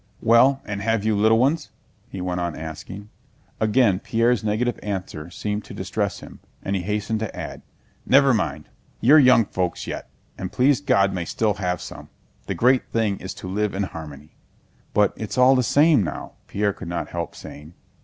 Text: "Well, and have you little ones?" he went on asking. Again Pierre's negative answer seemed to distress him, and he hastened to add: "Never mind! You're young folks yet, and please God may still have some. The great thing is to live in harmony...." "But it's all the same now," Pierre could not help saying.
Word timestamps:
"Well, 0.23 0.63
and 0.65 0.81
have 0.81 1.03
you 1.05 1.15
little 1.15 1.37
ones?" 1.37 1.69
he 2.09 2.21
went 2.21 2.39
on 2.39 2.55
asking. 2.55 3.09
Again 3.59 3.99
Pierre's 3.99 4.43
negative 4.43 4.79
answer 4.81 5.29
seemed 5.29 5.63
to 5.65 5.75
distress 5.75 6.21
him, 6.21 6.39
and 6.63 6.75
he 6.75 6.81
hastened 6.81 7.19
to 7.19 7.35
add: 7.37 7.61
"Never 8.03 8.33
mind! 8.33 8.67
You're 8.99 9.19
young 9.19 9.45
folks 9.45 9.85
yet, 9.85 10.09
and 10.39 10.51
please 10.51 10.81
God 10.81 11.13
may 11.13 11.25
still 11.25 11.53
have 11.53 11.81
some. 11.81 12.09
The 12.47 12.55
great 12.55 12.87
thing 12.87 13.19
is 13.19 13.35
to 13.35 13.47
live 13.47 13.75
in 13.75 13.83
harmony...." 13.83 14.33
"But 14.95 15.13
it's 15.15 15.37
all 15.37 15.55
the 15.55 15.61
same 15.61 16.03
now," 16.03 16.31
Pierre 16.47 16.73
could 16.73 16.87
not 16.89 17.09
help 17.09 17.35
saying. 17.35 17.75